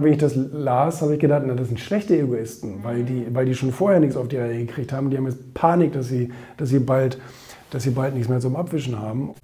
[0.00, 3.46] Wenn ich das las, habe ich gedacht, na, das sind schlechte Egoisten, weil die, weil
[3.46, 5.10] die schon vorher nichts auf die Reihe gekriegt haben.
[5.10, 7.18] Die haben jetzt Panik, dass sie, dass sie, bald,
[7.70, 9.34] dass sie bald nichts mehr zum Abwischen haben.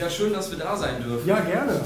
[0.00, 1.28] Ja, schön, dass wir da sein dürfen.
[1.28, 1.80] Ja, gerne.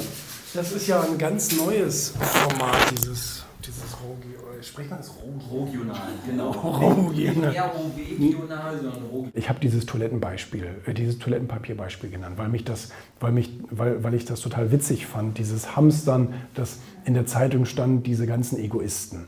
[0.55, 4.34] Das ist ja ein ganz neues Format, dieses, dieses Rogi.
[4.61, 5.77] Spricht man das Rogi?
[5.77, 5.96] Regional,
[6.27, 6.51] genau.
[6.51, 7.51] Regional.
[7.96, 9.30] Regional, sondern regional.
[9.34, 14.15] Ich habe dieses Toilettenbeispiel, äh, dieses Toilettenpapierbeispiel genannt, weil, mich das, weil, mich, weil, weil
[14.15, 19.27] ich das total witzig fand, dieses Hamstern, das in der Zeitung stand, diese ganzen Egoisten.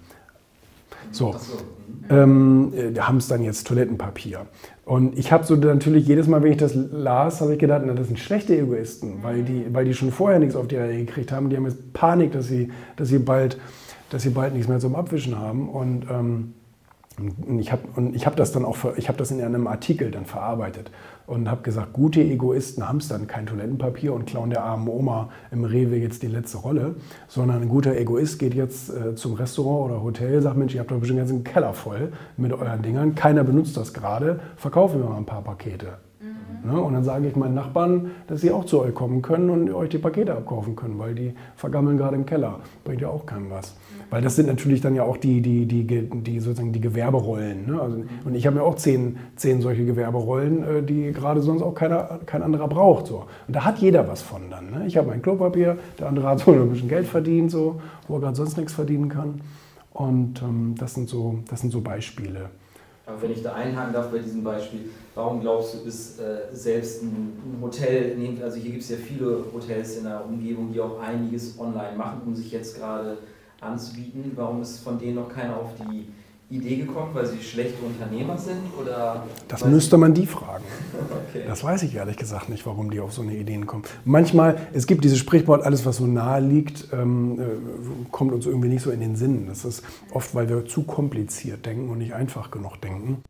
[1.11, 1.35] So,
[2.11, 4.47] ähm, äh, Hamstern jetzt Toilettenpapier.
[4.85, 7.95] Und ich habe so natürlich jedes Mal, wenn ich das las, habe ich gedacht, na,
[7.95, 11.33] das sind schlechte Egoisten, weil die, weil die schon vorher nichts auf die Reihe gekriegt
[11.33, 11.49] haben.
[11.49, 13.59] Die haben jetzt Panik, dass sie, dass sie, bald,
[14.11, 15.69] dass sie bald nichts mehr zum Abwischen haben.
[15.69, 16.55] Und, ähm,
[17.19, 20.91] und ich habe hab das dann auch, ich habe das in einem Artikel dann verarbeitet
[21.27, 25.97] und habe gesagt, gute Egoisten hamstern kein Toilettenpapier und klauen der armen Oma im Rewe
[25.97, 26.97] jetzt die letzte Rolle,
[27.29, 30.91] sondern ein guter Egoist geht jetzt äh, zum Restaurant oder Hotel, sagt, Mensch, ihr habt
[30.91, 35.09] doch bestimmt einen ganzen Keller voll mit euren Dingern, keiner benutzt das gerade, verkaufen wir
[35.09, 35.99] mal ein paar Pakete.
[36.65, 36.81] Ne?
[36.81, 39.91] Und dann sage ich meinen Nachbarn, dass sie auch zu euch kommen können und euch
[39.91, 42.61] die Pakete abkaufen können, weil die vergammeln gerade im Keller.
[42.85, 43.77] Bringt ja auch keinem was.
[44.11, 47.67] Weil das sind natürlich dann ja auch die, die, die, die, sozusagen die Gewerberollen.
[47.67, 47.81] Ne?
[47.81, 51.75] Also, und ich habe ja auch zehn, zehn solche Gewerberollen, äh, die gerade sonst auch
[51.75, 53.07] keiner, kein anderer braucht.
[53.07, 53.25] So.
[53.47, 54.71] Und da hat jeder was von dann.
[54.71, 54.87] Ne?
[54.87, 58.21] Ich habe mein Klopapier, der andere hat so ein bisschen Geld verdient, so, wo er
[58.21, 59.41] gerade sonst nichts verdienen kann.
[59.93, 62.51] Und ähm, das, sind so, das sind so Beispiele.
[63.07, 67.03] Aber wenn ich da einhaken darf bei diesem Beispiel, warum glaubst du, ist äh, selbst
[67.03, 67.09] ein,
[67.45, 71.59] ein Hotel, also hier gibt es ja viele Hotels in der Umgebung, die auch einiges
[71.59, 73.19] online machen, um sich jetzt gerade
[73.61, 74.33] anzubieten.
[74.35, 76.09] Warum ist von denen noch keiner auf die
[76.51, 78.61] Idee gekommen, weil sie schlechte Unternehmer sind?
[78.81, 80.65] Oder Das müsste man die fragen.
[81.29, 81.45] okay.
[81.47, 83.85] Das weiß ich ehrlich gesagt nicht, warum die auf so eine Ideen kommen.
[84.05, 87.45] Manchmal, es gibt dieses Sprichwort, alles was so nahe liegt, ähm, äh,
[88.11, 89.47] kommt uns irgendwie nicht so in den Sinn.
[89.47, 89.83] Das ist
[90.13, 93.23] oft, weil wir zu kompliziert denken und nicht einfach genug denken.